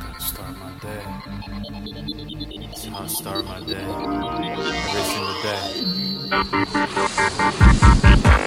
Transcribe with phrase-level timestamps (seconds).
[0.00, 1.02] Gotta start my day.
[2.70, 3.82] It's how I start my day.
[4.86, 5.98] Every single day.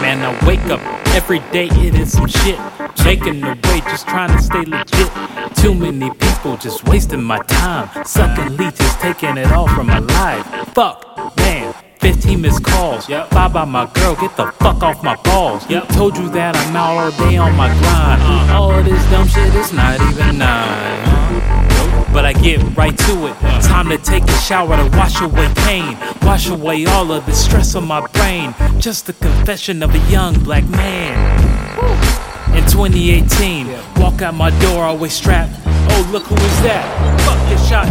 [0.00, 2.58] Man, I wake up every day, it is some shit.
[3.04, 5.10] Making the way, just trying to stay legit.
[5.56, 7.88] Too many people just wasting my time.
[8.04, 10.46] Sucking leeches, taking it all from my life.
[10.74, 11.74] Fuck, man.
[12.00, 13.08] 15 missed calls.
[13.08, 13.30] Yep.
[13.30, 14.14] Bye bye, my girl.
[14.14, 15.68] Get the fuck off my balls.
[15.68, 15.88] Yep.
[15.88, 18.22] Told you that I'm out all day on my grind.
[18.22, 18.56] Uh-huh.
[18.56, 19.89] All of this dumb shit is not even nice.
[19.89, 19.89] But
[22.30, 23.34] I get right to it.
[23.64, 25.98] Time to take a shower to wash away pain.
[26.22, 28.54] Wash away all of the stress on my brain.
[28.78, 31.18] Just the confession of a young black man.
[32.56, 33.66] In 2018,
[33.96, 35.52] walk out my door always strapped.
[35.66, 36.86] Oh, look who is that?
[37.26, 37.88] Fuck your shot.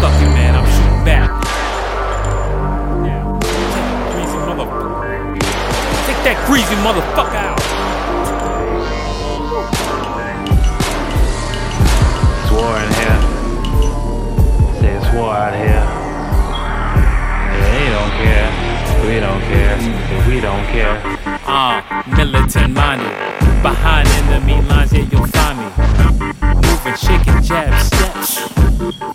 [0.00, 0.54] Fuck you, man.
[0.54, 1.28] I'm shooting back.
[6.06, 7.75] Take that greasy motherfucker out.
[19.16, 19.76] We don't care.
[20.28, 21.00] We don't care.
[21.48, 23.08] Ah, militant minded.
[23.62, 25.68] Behind enemy lines, yeah, you'll find me.
[26.60, 28.40] Moving, shaking, jab steps.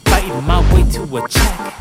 [0.09, 1.79] Fighting my way to a check.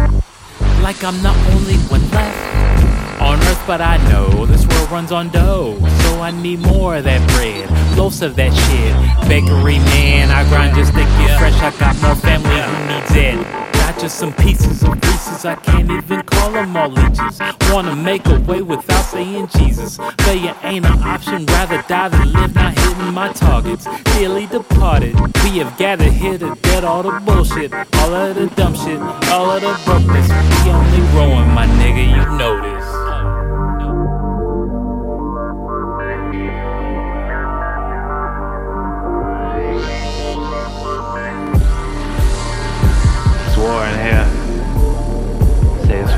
[0.83, 5.31] Like I'm the only one left on earth, but I know this world runs on
[5.31, 5.79] dough.
[6.03, 9.29] So I need more of that bread, loaves of that shit.
[9.31, 11.59] Bakery man, I grind just to get fresh.
[11.63, 13.70] I got more family who needs it.
[13.91, 17.41] Not just some pieces of pieces, I can't even call them all leeches.
[17.73, 19.99] Wanna make a way without saying Jesus.
[20.21, 23.89] Failure ain't an option, rather die than live, not hitting my targets.
[24.15, 28.77] Dearly departed, we have gathered here to get all the bullshit, all of the dumb
[28.77, 30.29] shit, all of the brokenness.
[30.29, 32.80] We only my nigga, you know this.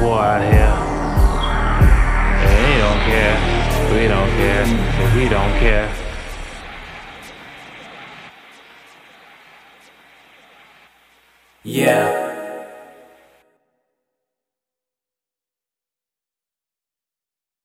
[0.02, 0.76] War out here.
[2.42, 3.36] Yeah, they don't care.
[3.94, 4.66] We don't care.
[4.66, 5.88] Yeah, we don't care.
[11.64, 12.21] Yeah.